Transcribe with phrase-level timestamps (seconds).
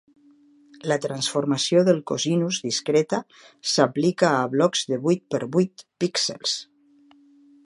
[0.91, 3.21] La transformació del cosinus discreta
[3.75, 6.61] s'aplica a blocs de vuit per vuit píxels.